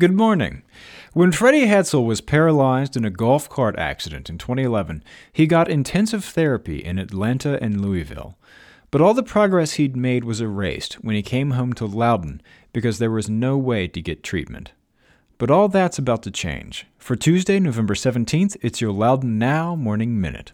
Good 0.00 0.12
morning. 0.12 0.64
When 1.12 1.30
Freddie 1.30 1.68
Hetzel 1.68 2.04
was 2.04 2.20
paralyzed 2.20 2.96
in 2.96 3.04
a 3.04 3.10
golf 3.10 3.48
cart 3.48 3.78
accident 3.78 4.28
in 4.28 4.38
2011, 4.38 5.04
he 5.32 5.46
got 5.46 5.70
intensive 5.70 6.24
therapy 6.24 6.78
in 6.78 6.98
Atlanta 6.98 7.62
and 7.62 7.80
Louisville. 7.80 8.36
But 8.90 9.00
all 9.00 9.14
the 9.14 9.22
progress 9.22 9.74
he'd 9.74 9.94
made 9.94 10.24
was 10.24 10.40
erased 10.40 10.94
when 10.94 11.14
he 11.14 11.22
came 11.22 11.52
home 11.52 11.74
to 11.74 11.86
Loudoun 11.86 12.42
because 12.72 12.98
there 12.98 13.12
was 13.12 13.30
no 13.30 13.56
way 13.56 13.86
to 13.86 14.02
get 14.02 14.24
treatment. 14.24 14.72
But 15.38 15.52
all 15.52 15.68
that's 15.68 15.96
about 15.96 16.24
to 16.24 16.32
change. 16.32 16.88
For 16.98 17.14
Tuesday, 17.14 17.60
November 17.60 17.94
17th, 17.94 18.56
it's 18.62 18.80
your 18.80 18.90
Loudoun 18.90 19.38
Now 19.38 19.76
Morning 19.76 20.20
Minute. 20.20 20.50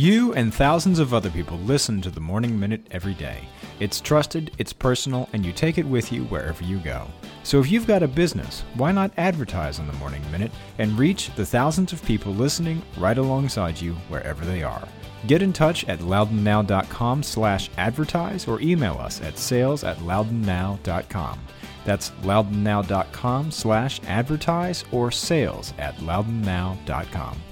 You 0.00 0.32
and 0.32 0.54
thousands 0.54 0.98
of 0.98 1.12
other 1.12 1.28
people 1.28 1.58
listen 1.58 2.00
to 2.00 2.08
the 2.08 2.22
Morning 2.22 2.58
Minute 2.58 2.86
every 2.90 3.12
day. 3.12 3.46
It's 3.80 4.00
trusted, 4.00 4.50
it's 4.56 4.72
personal, 4.72 5.28
and 5.34 5.44
you 5.44 5.52
take 5.52 5.76
it 5.76 5.84
with 5.84 6.10
you 6.10 6.24
wherever 6.24 6.64
you 6.64 6.78
go. 6.78 7.06
So 7.42 7.60
if 7.60 7.70
you've 7.70 7.86
got 7.86 8.02
a 8.02 8.08
business, 8.08 8.64
why 8.76 8.92
not 8.92 9.12
advertise 9.18 9.78
on 9.78 9.86
the 9.86 9.92
Morning 9.92 10.22
Minute 10.32 10.52
and 10.78 10.98
reach 10.98 11.34
the 11.34 11.44
thousands 11.44 11.92
of 11.92 12.02
people 12.02 12.32
listening 12.32 12.82
right 12.96 13.18
alongside 13.18 13.78
you 13.78 13.92
wherever 14.08 14.42
they 14.42 14.62
are? 14.62 14.88
Get 15.26 15.42
in 15.42 15.52
touch 15.52 15.84
at 15.86 15.98
loudounnow.com 15.98 17.22
slash 17.22 17.68
advertise 17.76 18.48
or 18.48 18.58
email 18.62 18.96
us 18.96 19.20
at 19.20 19.36
sales 19.36 19.84
at 19.84 19.98
loudounnow.com. 19.98 21.40
That's 21.84 22.08
loudounnow.com 22.22 23.50
slash 23.50 24.00
advertise 24.06 24.82
or 24.92 25.10
sales 25.10 25.74
at 25.76 25.94
loudounnow.com. 25.98 27.42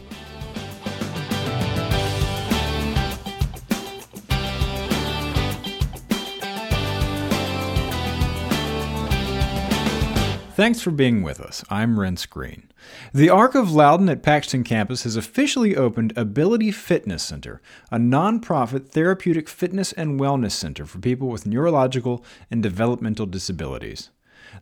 Thanks 10.59 10.80
for 10.80 10.90
being 10.90 11.23
with 11.23 11.38
us. 11.38 11.64
I'm 11.70 11.95
Renss 11.95 12.28
Greene. 12.28 12.73
The 13.14 13.30
Arc 13.30 13.54
of 13.54 13.70
Loudoun 13.70 14.09
at 14.09 14.24
Paxton 14.24 14.65
campus 14.65 15.04
has 15.04 15.15
officially 15.15 15.76
opened 15.76 16.12
Ability 16.16 16.73
Fitness 16.73 17.23
Center, 17.23 17.62
a 17.92 17.98
nonprofit 17.98 18.88
therapeutic 18.88 19.48
fitness 19.48 19.92
and 19.92 20.18
wellness 20.18 20.50
center 20.50 20.84
for 20.84 20.98
people 20.98 21.28
with 21.28 21.46
neurological 21.46 22.24
and 22.50 22.60
developmental 22.60 23.24
disabilities. 23.24 24.10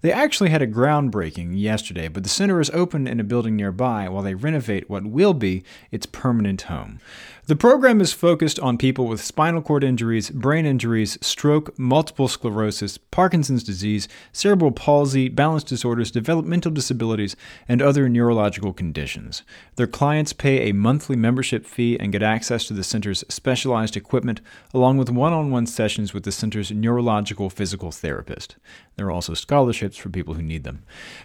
They 0.00 0.12
actually 0.12 0.50
had 0.50 0.62
a 0.62 0.66
groundbreaking 0.66 1.58
yesterday, 1.58 2.08
but 2.08 2.22
the 2.22 2.28
center 2.28 2.60
is 2.60 2.70
open 2.70 3.06
in 3.06 3.20
a 3.20 3.24
building 3.24 3.56
nearby 3.56 4.08
while 4.08 4.22
they 4.22 4.34
renovate 4.34 4.90
what 4.90 5.06
will 5.06 5.34
be 5.34 5.64
its 5.90 6.06
permanent 6.06 6.62
home. 6.62 7.00
The 7.46 7.54
program 7.54 8.00
is 8.00 8.12
focused 8.12 8.58
on 8.58 8.76
people 8.76 9.06
with 9.06 9.22
spinal 9.22 9.62
cord 9.62 9.84
injuries, 9.84 10.30
brain 10.30 10.66
injuries, 10.66 11.16
stroke, 11.20 11.78
multiple 11.78 12.26
sclerosis, 12.26 12.98
Parkinson's 12.98 13.62
disease, 13.62 14.08
cerebral 14.32 14.72
palsy, 14.72 15.28
balance 15.28 15.62
disorders, 15.62 16.10
developmental 16.10 16.72
disabilities, 16.72 17.36
and 17.68 17.80
other 17.80 18.08
neurological 18.08 18.72
conditions. 18.72 19.44
Their 19.76 19.86
clients 19.86 20.32
pay 20.32 20.68
a 20.68 20.74
monthly 20.74 21.14
membership 21.14 21.64
fee 21.64 21.96
and 22.00 22.10
get 22.10 22.22
access 22.22 22.66
to 22.66 22.74
the 22.74 22.82
center's 22.82 23.22
specialized 23.28 23.96
equipment, 23.96 24.40
along 24.74 24.98
with 24.98 25.08
one 25.08 25.32
on 25.32 25.52
one 25.52 25.66
sessions 25.66 26.12
with 26.12 26.24
the 26.24 26.32
center's 26.32 26.72
neurological 26.72 27.48
physical 27.48 27.92
therapist. 27.92 28.56
There 28.96 29.06
are 29.06 29.12
also 29.12 29.34
scholarships 29.34 29.75
for 29.76 30.08
people 30.08 30.34
who 30.34 30.42
need 30.42 30.64
them. 30.64 30.82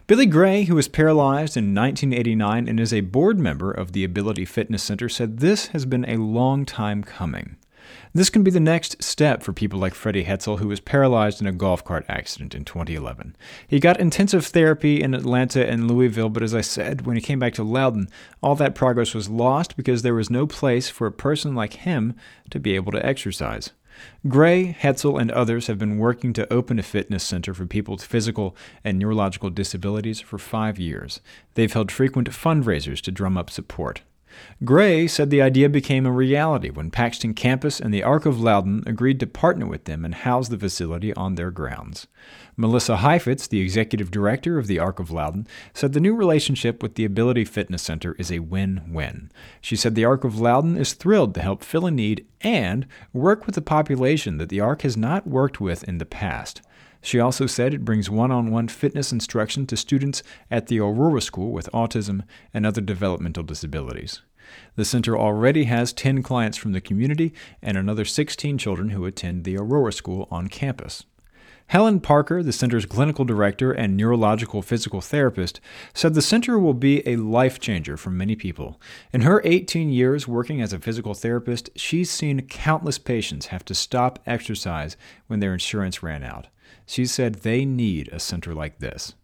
Billy 0.07 0.25
Gray, 0.25 0.63
who 0.63 0.75
was 0.75 0.87
paralyzed 0.87 1.57
in 1.57 1.73
1989 1.75 2.67
and 2.67 2.79
is 2.79 2.93
a 2.93 3.01
board 3.01 3.39
member 3.39 3.71
of 3.71 3.91
the 3.91 4.03
Ability 4.03 4.45
Fitness 4.45 4.83
Center, 4.83 5.09
said 5.09 5.39
this 5.39 5.67
has 5.67 5.85
been 5.85 6.05
a 6.05 6.17
long 6.17 6.65
time 6.65 7.03
coming. 7.03 7.57
This 8.13 8.29
can 8.29 8.43
be 8.43 8.51
the 8.51 8.59
next 8.59 9.01
step 9.01 9.41
for 9.41 9.53
people 9.53 9.79
like 9.79 9.93
Freddie 9.93 10.25
Hetzel, 10.25 10.59
who 10.59 10.67
was 10.67 10.81
paralyzed 10.81 11.39
in 11.39 11.47
a 11.47 11.53
golf 11.53 11.83
cart 11.83 12.05
accident 12.09 12.53
in 12.53 12.65
2011. 12.65 13.35
He 13.67 13.79
got 13.79 13.99
intensive 13.99 14.45
therapy 14.45 15.01
in 15.01 15.13
Atlanta 15.13 15.65
and 15.65 15.89
Louisville, 15.89 16.29
but 16.29 16.43
as 16.43 16.53
I 16.53 16.61
said, 16.61 17.05
when 17.05 17.15
he 17.15 17.21
came 17.21 17.39
back 17.39 17.53
to 17.53 17.63
Loudoun, 17.63 18.07
all 18.41 18.55
that 18.55 18.75
progress 18.75 19.13
was 19.13 19.29
lost 19.29 19.77
because 19.77 20.01
there 20.01 20.13
was 20.13 20.29
no 20.29 20.45
place 20.45 20.89
for 20.89 21.07
a 21.07 21.11
person 21.11 21.55
like 21.55 21.73
him 21.73 22.13
to 22.49 22.59
be 22.59 22.75
able 22.75 22.91
to 22.91 23.05
exercise. 23.05 23.71
Gray, 24.27 24.75
Hetzel, 24.79 25.19
and 25.19 25.31
others 25.31 25.67
have 25.67 25.77
been 25.77 25.97
working 25.97 26.33
to 26.33 26.51
open 26.51 26.79
a 26.79 26.83
fitness 26.83 27.23
center 27.23 27.53
for 27.53 27.65
people 27.65 27.93
with 27.93 28.03
physical 28.03 28.55
and 28.83 28.97
neurological 28.97 29.49
disabilities 29.49 30.21
for 30.21 30.37
five 30.37 30.79
years. 30.79 31.21
They've 31.55 31.71
held 31.71 31.91
frequent 31.91 32.29
fundraisers 32.29 33.01
to 33.01 33.11
drum 33.11 33.37
up 33.37 33.49
support. 33.49 34.01
Gray 34.63 35.07
said 35.07 35.29
the 35.29 35.41
idea 35.41 35.69
became 35.69 36.05
a 36.05 36.11
reality 36.11 36.69
when 36.69 36.91
Paxton 36.91 37.33
campus 37.33 37.79
and 37.79 37.93
the 37.93 38.03
Arc 38.03 38.25
of 38.25 38.39
Loudoun 38.39 38.83
agreed 38.85 39.19
to 39.19 39.27
partner 39.27 39.65
with 39.65 39.85
them 39.85 40.05
and 40.05 40.13
house 40.13 40.49
the 40.49 40.57
facility 40.57 41.13
on 41.13 41.35
their 41.35 41.51
grounds. 41.51 42.07
Melissa 42.55 42.97
Heifetz, 42.97 43.47
the 43.47 43.61
executive 43.61 44.11
director 44.11 44.59
of 44.59 44.67
the 44.67 44.77
Arc 44.77 44.99
of 44.99 45.09
Loudoun, 45.09 45.47
said 45.73 45.93
the 45.93 45.99
new 45.99 46.15
relationship 46.15 46.83
with 46.83 46.95
the 46.95 47.05
Ability 47.05 47.45
Fitness 47.45 47.81
Center 47.81 48.15
is 48.19 48.31
a 48.31 48.39
win 48.39 48.83
win. 48.87 49.31
She 49.61 49.75
said 49.75 49.95
the 49.95 50.05
Arc 50.05 50.23
of 50.23 50.39
Loudoun 50.39 50.77
is 50.77 50.93
thrilled 50.93 51.33
to 51.35 51.41
help 51.41 51.63
fill 51.63 51.85
a 51.85 51.91
need 51.91 52.25
and 52.41 52.85
work 53.13 53.45
with 53.45 53.57
a 53.57 53.61
population 53.61 54.37
that 54.37 54.49
the 54.49 54.59
Arc 54.59 54.83
has 54.83 54.97
not 54.97 55.27
worked 55.27 55.59
with 55.59 55.83
in 55.85 55.97
the 55.97 56.05
past. 56.05 56.61
She 57.01 57.19
also 57.19 57.47
said 57.47 57.73
it 57.73 57.85
brings 57.85 58.09
one 58.09 58.31
on 58.31 58.51
one 58.51 58.67
fitness 58.67 59.11
instruction 59.11 59.65
to 59.67 59.77
students 59.77 60.21
at 60.49 60.67
the 60.67 60.79
Aurora 60.79 61.21
School 61.21 61.51
with 61.51 61.71
autism 61.73 62.23
and 62.53 62.65
other 62.65 62.81
developmental 62.81 63.43
disabilities. 63.43 64.21
The 64.75 64.85
center 64.85 65.17
already 65.17 65.63
has 65.65 65.93
10 65.93 66.23
clients 66.23 66.57
from 66.57 66.73
the 66.73 66.81
community 66.81 67.33
and 67.61 67.77
another 67.77 68.05
16 68.05 68.57
children 68.57 68.89
who 68.89 69.05
attend 69.05 69.43
the 69.43 69.57
Aurora 69.57 69.93
School 69.93 70.27
on 70.29 70.47
campus. 70.47 71.05
Helen 71.67 72.01
Parker, 72.01 72.43
the 72.43 72.51
center's 72.51 72.85
clinical 72.85 73.23
director 73.23 73.71
and 73.71 73.95
neurological 73.95 74.61
physical 74.61 74.99
therapist, 74.99 75.61
said 75.93 76.13
the 76.13 76.21
center 76.21 76.59
will 76.59 76.73
be 76.73 77.01
a 77.07 77.15
life 77.15 77.59
changer 77.61 77.95
for 77.95 78.09
many 78.09 78.35
people. 78.35 78.79
In 79.13 79.21
her 79.21 79.41
18 79.45 79.89
years 79.89 80.27
working 80.27 80.61
as 80.61 80.73
a 80.73 80.79
physical 80.79 81.13
therapist, 81.13 81.69
she's 81.77 82.11
seen 82.11 82.41
countless 82.41 82.97
patients 82.97 83.47
have 83.47 83.63
to 83.65 83.73
stop 83.73 84.19
exercise 84.25 84.97
when 85.27 85.39
their 85.39 85.53
insurance 85.53 86.03
ran 86.03 86.23
out. 86.23 86.47
She 86.85 87.05
said 87.05 87.35
they 87.35 87.65
need 87.65 88.09
a 88.09 88.19
center 88.19 88.53
like 88.53 88.79
this. 88.79 89.15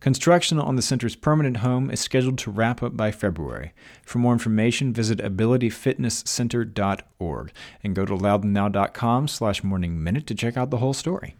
Construction 0.00 0.58
on 0.58 0.76
the 0.76 0.82
center's 0.82 1.16
permanent 1.16 1.56
home 1.58 1.90
is 1.90 2.00
scheduled 2.00 2.38
to 2.38 2.50
wrap 2.50 2.82
up 2.82 2.96
by 2.96 3.12
February. 3.12 3.72
For 4.04 4.18
more 4.18 4.32
information, 4.32 4.92
visit 4.92 5.18
abilityfitnesscenter.org 5.18 7.52
and 7.82 7.94
go 7.94 8.04
to 8.04 8.14
loudounnow.com 8.14 9.28
slash 9.28 9.62
morning 9.62 10.02
minute 10.02 10.26
to 10.26 10.34
check 10.34 10.56
out 10.56 10.70
the 10.70 10.78
whole 10.78 10.94
story. 10.94 11.36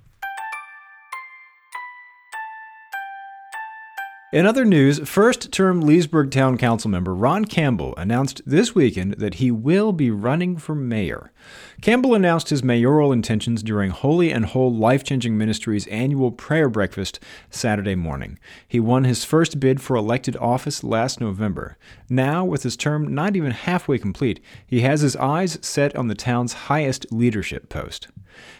In 4.32 4.46
other 4.46 4.64
news, 4.64 5.00
first 5.08 5.50
term 5.50 5.80
Leesburg 5.80 6.30
Town 6.30 6.56
Council 6.56 6.88
member 6.88 7.12
Ron 7.12 7.46
Campbell 7.46 7.96
announced 7.96 8.40
this 8.46 8.76
weekend 8.76 9.14
that 9.14 9.34
he 9.34 9.50
will 9.50 9.92
be 9.92 10.12
running 10.12 10.56
for 10.56 10.76
mayor. 10.76 11.32
Campbell 11.80 12.14
announced 12.14 12.50
his 12.50 12.62
mayoral 12.62 13.12
intentions 13.12 13.62
during 13.62 13.90
Holy 13.90 14.30
and 14.30 14.46
Whole 14.46 14.74
Life 14.74 15.02
Changing 15.02 15.38
Ministries 15.38 15.86
annual 15.86 16.30
prayer 16.30 16.68
breakfast 16.68 17.20
Saturday 17.48 17.94
morning. 17.94 18.38
He 18.68 18.80
won 18.80 19.04
his 19.04 19.24
first 19.24 19.60
bid 19.60 19.80
for 19.80 19.96
elected 19.96 20.36
office 20.36 20.84
last 20.84 21.20
November. 21.20 21.76
Now, 22.08 22.44
with 22.44 22.64
his 22.64 22.76
term 22.76 23.14
not 23.14 23.36
even 23.36 23.52
halfway 23.52 23.98
complete, 23.98 24.40
he 24.66 24.80
has 24.80 25.00
his 25.00 25.16
eyes 25.16 25.58
set 25.62 25.96
on 25.96 26.08
the 26.08 26.14
town's 26.14 26.52
highest 26.52 27.10
leadership 27.10 27.68
post. 27.68 28.08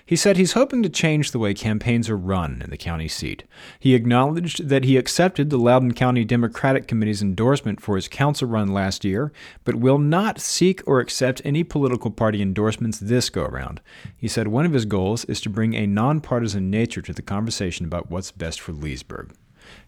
He 0.05 0.17
said 0.17 0.37
he's 0.37 0.53
hoping 0.53 0.83
to 0.83 0.89
change 0.89 1.31
the 1.31 1.39
way 1.39 1.55
campaigns 1.55 2.11
are 2.11 2.17
run 2.17 2.63
in 2.63 2.71
the 2.71 2.77
county 2.77 3.09
seat. 3.09 3.45
He 3.79 3.95
acknowledged 3.95 4.69
that 4.69 4.85
he 4.85 4.97
accepted 4.97 5.51
the 5.51 5.57
Loudoun 5.57 5.93
County 5.95 6.25
Democratic 6.25 6.89
Committee's 6.89 7.23
endorsement 7.23 7.81
for 7.81 7.97
his 7.97 8.09
council 8.09 8.49
run 8.49 8.69
last 8.69 9.05
year, 9.05 9.33
but 9.65 9.77
will 9.77 9.99
not 9.99 10.41
seek 10.41 10.83
or 10.87 11.01
accept 11.01 11.43
any 11.45 11.63
political 11.63 12.11
party 12.11 12.43
endorsements 12.71 13.01
this 13.01 13.31
go 13.31 13.43
around. 13.45 13.81
He 14.17 14.29
said 14.29 14.47
one 14.47 14.65
of 14.65 14.73
his 14.73 14.85
goals 14.85 15.25
is 15.25 15.41
to 15.41 15.51
bring 15.51 15.75
a 15.75 15.89
nonpartisan 15.89 16.71
nature 16.71 17.03
to 17.03 17.13
the 17.13 17.23
conversation 17.23 17.85
about 17.85 18.11
what's 18.11 18.31
best 18.31 18.61
for 18.61 18.73
Leesburg. 18.73 19.33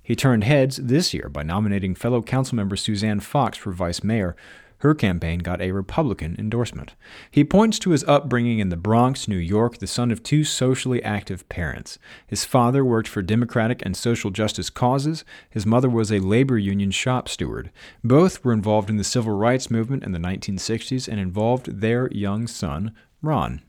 He 0.02 0.17
turned 0.17 0.43
heads 0.43 0.79
this 0.79 1.14
year 1.14 1.29
by 1.29 1.44
nominating 1.44 1.94
fellow 1.94 2.23
councilmember 2.23 2.76
Suzanne 2.76 3.20
Fox 3.20 3.56
for 3.56 3.70
vice 3.70 4.02
mayor, 4.02 4.34
her 4.82 4.94
campaign 4.94 5.38
got 5.38 5.61
a 5.61 5.70
Republican 5.70 6.34
endorsement. 6.40 6.96
He 7.31 7.44
points 7.44 7.79
to 7.79 7.90
his 7.90 8.02
upbringing 8.05 8.58
in 8.58 8.69
the 8.69 8.76
Bronx, 8.76 9.29
New 9.29 9.37
York, 9.37 9.79
the 9.79 9.87
son 9.87 10.11
of 10.11 10.25
two 10.25 10.43
socially 10.43 11.00
active 11.05 11.49
parents. 11.49 12.00
His 12.26 12.44
father 12.44 12.84
worked 12.84 13.06
for 13.06 13.23
democratic 13.23 13.81
and 13.87 13.96
social 13.96 14.32
justice 14.32 14.70
causes. 14.70 15.25
His 15.49 15.64
mother 15.64 15.88
was 15.88 16.11
a 16.11 16.19
labor 16.19 16.58
union 16.58 16.90
shop 16.90 17.29
steward. 17.29 17.70
Both 18.02 18.44
were 18.44 18.52
involved 18.52 18.90
in 18.90 18.96
the 18.96 19.05
civil 19.05 19.37
rights 19.37 19.70
movement 19.70 20.02
in 20.02 20.11
the 20.11 20.19
1960s 20.19 21.06
and 21.06 21.20
involved 21.20 21.81
their 21.81 22.08
young 22.11 22.49
son, 22.49 22.93
Ron. 23.23 23.62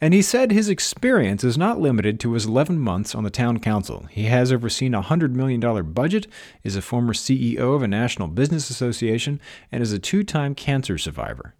And 0.00 0.14
he 0.14 0.22
said 0.22 0.50
his 0.50 0.68
experience 0.68 1.44
is 1.44 1.58
not 1.58 1.80
limited 1.80 2.20
to 2.20 2.32
his 2.32 2.46
11 2.46 2.78
months 2.78 3.14
on 3.14 3.24
the 3.24 3.30
town 3.30 3.60
council. 3.60 4.06
He 4.10 4.24
has 4.24 4.52
overseen 4.52 4.94
a 4.94 5.02
$100 5.02 5.32
million 5.32 5.60
budget, 5.92 6.26
is 6.62 6.76
a 6.76 6.82
former 6.82 7.12
CEO 7.12 7.74
of 7.74 7.82
a 7.82 7.88
national 7.88 8.28
business 8.28 8.70
association, 8.70 9.40
and 9.70 9.82
is 9.82 9.92
a 9.92 9.98
two 9.98 10.24
time 10.24 10.54
cancer 10.54 10.98
survivor. 10.98 11.54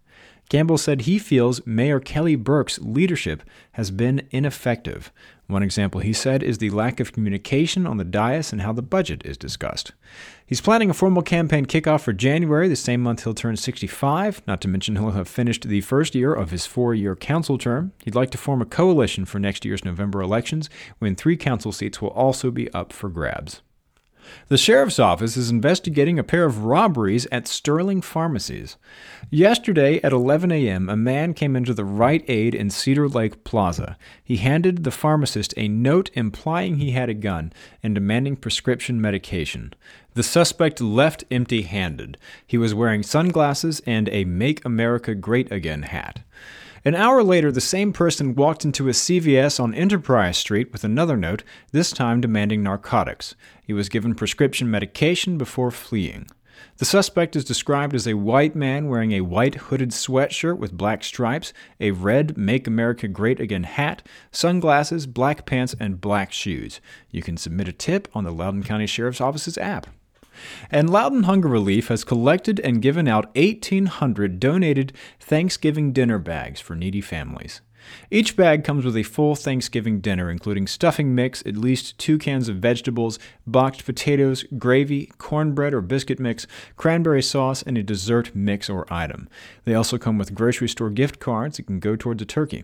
Campbell 0.49 0.77
said 0.77 1.01
he 1.01 1.19
feels 1.19 1.65
Mayor 1.65 1.99
Kelly 1.99 2.35
Burk's 2.35 2.79
leadership 2.79 3.43
has 3.73 3.91
been 3.91 4.25
ineffective. 4.31 5.11
One 5.47 5.63
example, 5.63 5.99
he 5.99 6.13
said, 6.13 6.41
is 6.41 6.57
the 6.57 6.69
lack 6.69 7.01
of 7.01 7.11
communication 7.11 7.85
on 7.85 7.97
the 7.97 8.05
dais 8.05 8.53
and 8.53 8.61
how 8.61 8.71
the 8.71 8.81
budget 8.81 9.25
is 9.25 9.37
discussed. 9.37 9.91
He's 10.45 10.61
planning 10.61 10.89
a 10.89 10.93
formal 10.93 11.21
campaign 11.21 11.65
kickoff 11.65 12.01
for 12.01 12.13
January, 12.13 12.69
the 12.69 12.77
same 12.77 13.01
month 13.01 13.23
he'll 13.23 13.33
turn 13.33 13.57
65, 13.57 14.41
not 14.47 14.61
to 14.61 14.69
mention 14.69 14.95
he'll 14.95 15.11
have 15.11 15.27
finished 15.27 15.67
the 15.67 15.81
first 15.81 16.15
year 16.15 16.33
of 16.33 16.51
his 16.51 16.65
four 16.65 16.93
year 16.93 17.15
council 17.15 17.57
term. 17.57 17.91
He'd 18.03 18.15
like 18.15 18.31
to 18.31 18.37
form 18.37 18.61
a 18.61 18.65
coalition 18.65 19.25
for 19.25 19.39
next 19.39 19.65
year's 19.65 19.83
November 19.83 20.21
elections, 20.21 20.69
when 20.99 21.15
three 21.15 21.35
council 21.35 21.73
seats 21.73 22.01
will 22.01 22.09
also 22.09 22.51
be 22.51 22.71
up 22.73 22.93
for 22.93 23.09
grabs. 23.09 23.61
The 24.49 24.57
sheriff's 24.57 24.99
office 24.99 25.37
is 25.37 25.49
investigating 25.49 26.17
a 26.17 26.23
pair 26.23 26.45
of 26.45 26.65
robberies 26.65 27.27
at 27.31 27.47
Sterling 27.47 28.01
pharmacies. 28.01 28.77
Yesterday 29.29 30.01
at 30.01 30.13
11 30.13 30.51
a.m., 30.51 30.89
a 30.89 30.95
man 30.95 31.33
came 31.33 31.55
into 31.55 31.73
the 31.73 31.85
Rite 31.85 32.23
Aid 32.29 32.55
in 32.55 32.69
Cedar 32.69 33.09
Lake 33.09 33.43
Plaza. 33.43 33.97
He 34.23 34.37
handed 34.37 34.83
the 34.83 34.91
pharmacist 34.91 35.53
a 35.57 35.67
note 35.67 36.09
implying 36.13 36.77
he 36.77 36.91
had 36.91 37.09
a 37.09 37.13
gun 37.13 37.51
and 37.83 37.93
demanding 37.93 38.35
prescription 38.37 39.01
medication. 39.01 39.73
The 40.13 40.23
suspect 40.23 40.81
left 40.81 41.23
empty 41.29 41.63
handed. 41.63 42.17
He 42.45 42.57
was 42.57 42.73
wearing 42.73 43.03
sunglasses 43.03 43.81
and 43.85 44.09
a 44.09 44.25
Make 44.25 44.65
America 44.65 45.13
Great 45.13 45.51
Again 45.51 45.83
hat. 45.83 46.21
An 46.85 46.95
hour 46.95 47.23
later, 47.23 47.51
the 47.51 47.61
same 47.61 47.91
person 47.91 48.35
walked 48.35 48.63
into 48.63 48.87
a 48.87 48.91
CVS 48.91 49.59
on 49.59 49.73
Enterprise 49.73 50.37
Street 50.37 50.71
with 50.71 50.83
another 50.83 51.17
note, 51.17 51.43
this 51.71 51.91
time 51.91 52.21
demanding 52.21 52.61
narcotics. 52.61 53.35
He 53.63 53.73
was 53.73 53.89
given 53.89 54.15
prescription 54.15 54.69
medication 54.69 55.37
before 55.37 55.71
fleeing. 55.71 56.27
The 56.77 56.85
suspect 56.85 57.35
is 57.35 57.43
described 57.43 57.95
as 57.95 58.07
a 58.07 58.15
white 58.15 58.55
man 58.55 58.87
wearing 58.87 59.11
a 59.11 59.21
white 59.21 59.55
hooded 59.55 59.89
sweatshirt 59.89 60.57
with 60.57 60.77
black 60.77 61.03
stripes, 61.03 61.53
a 61.79 61.91
red 61.91 62.37
Make 62.37 62.67
America 62.67 63.07
Great 63.07 63.39
Again 63.39 63.63
hat, 63.63 64.07
sunglasses, 64.31 65.07
black 65.07 65.45
pants, 65.45 65.75
and 65.79 66.01
black 66.01 66.31
shoes. 66.31 66.79
You 67.09 67.21
can 67.21 67.37
submit 67.37 67.67
a 67.67 67.73
tip 67.73 68.07
on 68.13 68.23
the 68.23 68.31
Loudoun 68.31 68.63
County 68.63 68.87
Sheriff's 68.87 69.21
Office's 69.21 69.57
app. 69.57 69.87
And 70.69 70.89
Loudoun 70.89 71.23
Hunger 71.23 71.47
Relief 71.47 71.87
has 71.87 72.03
collected 72.03 72.59
and 72.59 72.81
given 72.81 73.07
out 73.07 73.35
1,800 73.35 74.39
donated 74.39 74.93
Thanksgiving 75.19 75.91
dinner 75.93 76.19
bags 76.19 76.59
for 76.59 76.75
needy 76.75 77.01
families. 77.01 77.61
Each 78.11 78.35
bag 78.35 78.63
comes 78.63 78.85
with 78.85 78.97
a 78.97 79.03
full 79.03 79.35
Thanksgiving 79.35 79.99
dinner, 79.99 80.29
including 80.29 80.67
stuffing 80.67 81.13
mix, 81.15 81.45
at 81.45 81.57
least 81.57 81.97
two 81.97 82.17
cans 82.17 82.49
of 82.49 82.57
vegetables, 82.57 83.19
boxed 83.45 83.85
potatoes, 83.85 84.43
gravy, 84.57 85.07
cornbread 85.17 85.73
or 85.73 85.81
biscuit 85.81 86.19
mix, 86.19 86.47
cranberry 86.75 87.21
sauce, 87.21 87.63
and 87.63 87.77
a 87.77 87.83
dessert 87.83 88.35
mix 88.35 88.69
or 88.69 88.91
item. 88.91 89.29
They 89.65 89.73
also 89.73 89.97
come 89.97 90.17
with 90.17 90.35
grocery 90.35 90.69
store 90.69 90.89
gift 90.89 91.19
cards 91.19 91.57
that 91.57 91.67
can 91.67 91.79
go 91.79 91.95
towards 91.95 92.21
a 92.21 92.25
turkey. 92.25 92.63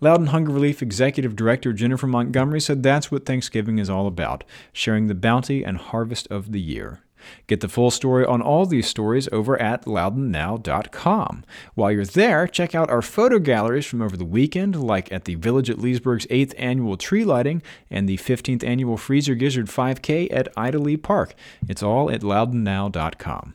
Loudoun 0.00 0.28
Hunger 0.28 0.52
Relief 0.52 0.82
Executive 0.82 1.36
Director 1.36 1.72
Jennifer 1.72 2.06
Montgomery 2.06 2.60
said 2.60 2.82
that's 2.82 3.10
what 3.10 3.24
Thanksgiving 3.24 3.78
is 3.78 3.88
all 3.88 4.06
about 4.06 4.44
sharing 4.72 5.06
the 5.06 5.14
bounty 5.14 5.64
and 5.64 5.78
harvest 5.78 6.26
of 6.28 6.52
the 6.52 6.60
year. 6.60 7.02
Get 7.46 7.60
the 7.60 7.68
full 7.68 7.90
story 7.90 8.24
on 8.24 8.42
all 8.42 8.66
these 8.66 8.86
stories 8.86 9.28
over 9.32 9.60
at 9.60 9.84
loudounnow.com. 9.84 11.44
While 11.74 11.92
you're 11.92 12.04
there, 12.04 12.46
check 12.46 12.74
out 12.74 12.90
our 12.90 13.02
photo 13.02 13.38
galleries 13.38 13.86
from 13.86 14.02
over 14.02 14.16
the 14.16 14.24
weekend, 14.24 14.80
like 14.82 15.10
at 15.12 15.24
the 15.24 15.34
Village 15.36 15.70
at 15.70 15.78
Leesburg's 15.78 16.26
8th 16.26 16.54
annual 16.58 16.96
tree 16.96 17.24
lighting 17.24 17.62
and 17.90 18.08
the 18.08 18.16
15th 18.16 18.64
annual 18.64 18.96
Freezer 18.96 19.34
Gizzard 19.34 19.66
5K 19.66 20.28
at 20.30 20.48
Ida 20.56 20.78
Lee 20.78 20.96
Park. 20.96 21.34
It's 21.68 21.82
all 21.82 22.10
at 22.10 22.22
loudounnow.com. 22.22 23.54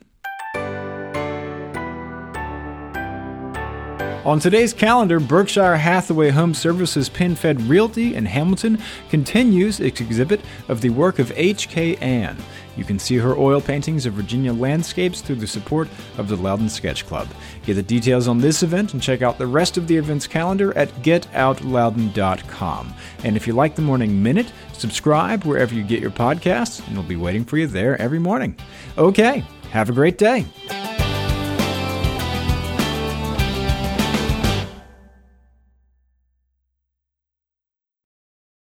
On 4.26 4.38
today's 4.40 4.72
calendar, 4.72 5.20
Berkshire 5.20 5.76
Hathaway 5.76 6.30
Home 6.30 6.52
Services 6.52 7.08
PenFed 7.08 7.68
Realty 7.68 8.16
in 8.16 8.26
Hamilton 8.26 8.76
continues 9.08 9.78
its 9.78 10.00
exhibit 10.00 10.40
of 10.66 10.80
the 10.80 10.90
work 10.90 11.20
of 11.20 11.32
H.K. 11.36 11.94
Ann. 11.98 12.36
You 12.76 12.82
can 12.82 12.98
see 12.98 13.18
her 13.18 13.36
oil 13.36 13.60
paintings 13.60 14.04
of 14.04 14.14
Virginia 14.14 14.52
landscapes 14.52 15.20
through 15.20 15.36
the 15.36 15.46
support 15.46 15.88
of 16.18 16.26
the 16.26 16.34
Loudoun 16.34 16.68
Sketch 16.68 17.06
Club. 17.06 17.28
Get 17.64 17.74
the 17.74 17.84
details 17.84 18.26
on 18.26 18.38
this 18.38 18.64
event 18.64 18.94
and 18.94 19.02
check 19.02 19.22
out 19.22 19.38
the 19.38 19.46
rest 19.46 19.76
of 19.76 19.86
the 19.86 19.96
event's 19.96 20.26
calendar 20.26 20.76
at 20.76 20.88
getoutloudoun.com. 21.04 22.94
And 23.22 23.36
if 23.36 23.46
you 23.46 23.52
like 23.52 23.76
the 23.76 23.82
Morning 23.82 24.20
Minute, 24.24 24.50
subscribe 24.72 25.44
wherever 25.44 25.72
you 25.72 25.84
get 25.84 26.00
your 26.00 26.10
podcasts, 26.10 26.84
and 26.84 26.96
we'll 26.96 27.06
be 27.06 27.14
waiting 27.14 27.44
for 27.44 27.58
you 27.58 27.68
there 27.68 27.96
every 28.02 28.18
morning. 28.18 28.56
Okay, 28.98 29.44
have 29.70 29.88
a 29.88 29.92
great 29.92 30.18
day. 30.18 30.46